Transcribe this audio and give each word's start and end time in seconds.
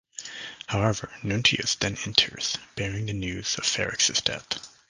However, 0.65 1.11
Nuntius 1.21 1.75
then 1.77 1.95
enters, 2.07 2.57
bearing 2.75 3.05
the 3.05 3.13
news 3.13 3.55
of 3.59 3.67
Ferrex's 3.67 4.21
death. 4.21 4.59